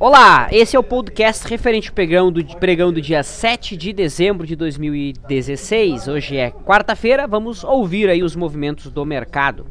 [0.00, 4.46] Olá, esse é o podcast referente ao pregão do, pregão do dia 7 de dezembro
[4.46, 6.06] de 2016.
[6.06, 9.66] Hoje é quarta-feira, vamos ouvir aí os movimentos do mercado.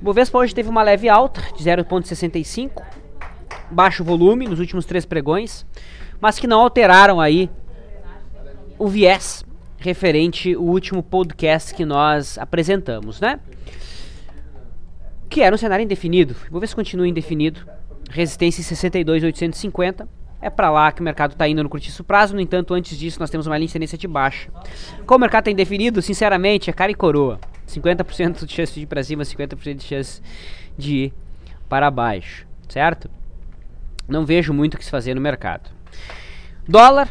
[0.00, 2.82] O Bovespa hoje teve uma leve alta de 0,65,
[3.70, 5.64] baixo volume nos últimos três pregões,
[6.20, 7.48] mas que não alteraram aí
[8.76, 9.44] o viés
[9.78, 13.38] referente ao último podcast que nós apresentamos, né?
[15.28, 16.34] Que era um cenário indefinido.
[16.50, 17.64] Ver se continua indefinido
[18.12, 20.08] resistência em 62,850.
[20.40, 22.34] É para lá que o mercado está indo no curtíssimo prazo.
[22.34, 24.50] No entanto, antes disso, nós temos uma linha de tendência de baixa.
[25.06, 27.38] Como o mercado está indefinido, sinceramente, é cara e coroa.
[27.68, 30.20] 50% de chance de ir para cima, 50% de chance
[30.76, 31.14] de ir
[31.68, 32.46] para baixo.
[32.68, 33.08] Certo?
[34.08, 35.70] Não vejo muito o que se fazer no mercado.
[36.68, 37.08] Dólar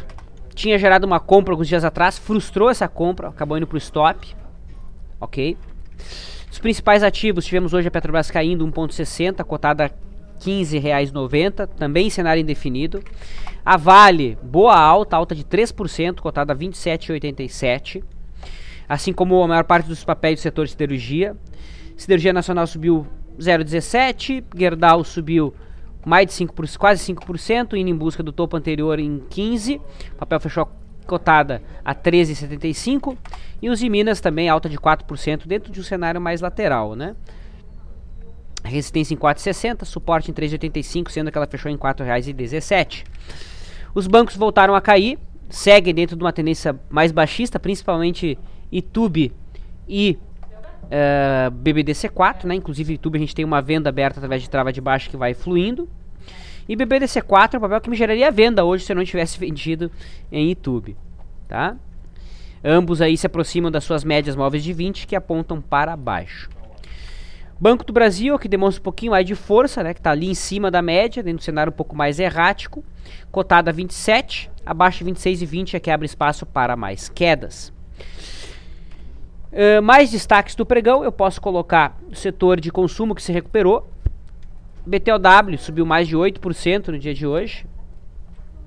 [0.54, 4.36] tinha gerado uma compra alguns dias atrás, frustrou essa compra, acabou indo para o stop.
[5.20, 5.58] Ok?
[6.52, 9.90] Os principais ativos, tivemos hoje a Petrobras caindo 1,60, cotada
[10.42, 13.02] 15,90, também em cenário indefinido.
[13.64, 18.04] A Vale, boa alta, alta de 3%, cotada a 27,87.
[18.90, 21.36] Assim como a maior parte dos papéis do setor de siderurgia.
[21.96, 23.06] Siderurgia Nacional subiu
[23.40, 25.54] 0,17, Gerdau subiu
[26.04, 29.80] mais de 5%, quase 5%, indo em busca do topo anterior em 15.
[30.14, 30.68] O papel fechou
[31.06, 33.16] cotada a 13,75
[33.62, 37.16] e os de Minas também alta de 4% dentro de um cenário mais lateral, né?
[38.72, 43.04] Resistência em 4,60, suporte em 3,85, sendo que ela fechou em R$ 4,17.
[43.94, 45.20] Os bancos voltaram a cair,
[45.50, 48.38] seguem dentro de uma tendência mais baixista, principalmente
[48.72, 49.32] YouTube
[49.88, 50.18] e
[50.84, 52.56] uh, eh, BBDC4, né?
[52.56, 55.34] Inclusive YouTube a gente tem uma venda aberta através de trava de baixo que vai
[55.34, 55.90] fluindo.
[56.70, 59.92] E BBDC4 é um papel que me geraria venda hoje se eu não tivesse vendido
[60.32, 60.96] em YouTube,
[61.48, 61.76] tá?
[62.64, 66.50] Ambos aí se aproximam das suas médias móveis de 20 que apontam para baixo.
[67.62, 70.34] Banco do Brasil, que demonstra um pouquinho mais de força, né, que está ali em
[70.34, 72.84] cima da média, dentro do cenário um pouco mais errático,
[73.32, 77.72] cotada 27, abaixo de 26 e 20 é que abre espaço para mais quedas.
[79.52, 83.88] Uh, mais destaques do pregão, eu posso colocar o setor de consumo que se recuperou.
[84.84, 87.68] BTOW subiu mais de 8% no dia de hoje.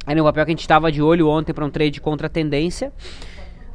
[0.06, 2.30] Era um papel que a gente estava de olho ontem para um trade contra a
[2.30, 2.92] tendência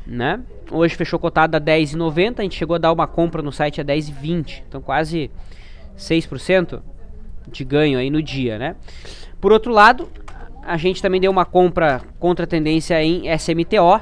[0.09, 0.41] né?
[0.71, 3.85] Hoje fechou cotado a 10,90, a gente chegou a dar uma compra no site a
[3.85, 5.29] 10,20, então quase
[5.97, 6.81] 6%
[7.47, 8.75] de ganho aí no dia, né?
[9.39, 10.09] Por outro lado,
[10.63, 14.01] a gente também deu uma compra contra a tendência em SMTO.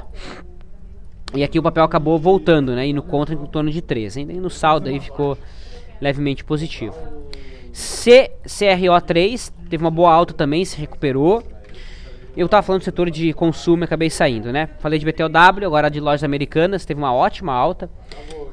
[1.34, 2.86] E aqui o papel acabou voltando, né?
[2.86, 4.16] E no contra em torno de 3.
[4.16, 5.36] Ainda no saldo aí ficou
[6.00, 6.96] levemente positivo.
[7.72, 11.42] CCRO3 teve uma boa alta também, se recuperou.
[12.38, 14.68] Eu tava falando do setor de consumo e acabei saindo, né?
[14.78, 17.90] Falei de BTOW, agora de lojas americanas, teve uma ótima alta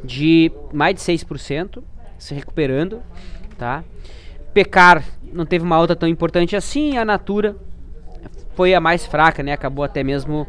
[0.03, 1.83] de mais de 6%,
[2.17, 2.99] se recuperando,
[3.59, 3.83] tá?
[4.55, 7.57] Pecar não teve uma alta tão importante assim, a Natura
[8.55, 9.53] foi a mais fraca, né?
[9.53, 10.47] Acabou até mesmo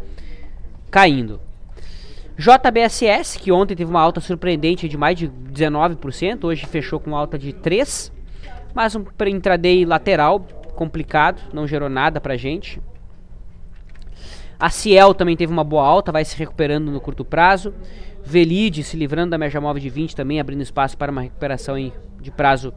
[0.90, 1.38] caindo.
[2.38, 7.38] JBSS, que ontem teve uma alta surpreendente de mais de 19%, hoje fechou com alta
[7.38, 8.10] de 3%,
[8.74, 10.40] mas um intraday lateral
[10.74, 12.80] complicado, não gerou nada pra gente.
[14.58, 17.74] A Ciel também teve uma boa alta, vai se recuperando no curto prazo.
[18.24, 21.92] Velide se livrando da média móvel de 20 também, abrindo espaço para uma recuperação em,
[22.20, 22.72] de prazo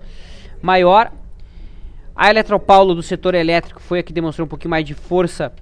[0.62, 1.12] maior.
[2.16, 5.54] A Eletropaulo do setor elétrico foi a que demonstrou um pouquinho mais de força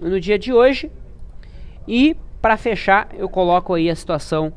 [0.00, 0.90] no dia de hoje.
[1.86, 4.52] E para fechar, eu coloco aí a situação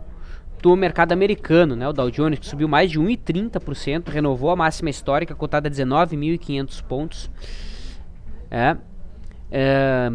[0.62, 1.88] do mercado americano, né?
[1.88, 6.84] O Dow Jones que subiu mais de 1,30%, renovou a máxima histórica, cotada a 19.500
[6.84, 7.32] pontos.
[8.50, 8.78] É,
[9.52, 10.12] é,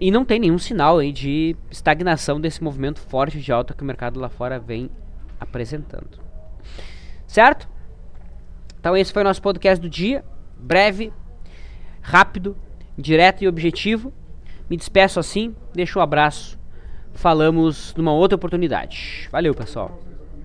[0.00, 3.86] e não tem nenhum sinal aí de estagnação desse movimento forte de alta que o
[3.86, 4.90] mercado lá fora vem
[5.38, 6.18] apresentando.
[7.26, 7.68] Certo?
[8.78, 10.24] Então esse foi o nosso podcast do dia.
[10.56, 11.12] Breve,
[12.00, 12.56] rápido,
[12.96, 14.12] direto e objetivo.
[14.68, 16.58] Me despeço assim, deixo um abraço.
[17.12, 19.28] Falamos numa outra oportunidade.
[19.30, 20.00] Valeu, pessoal.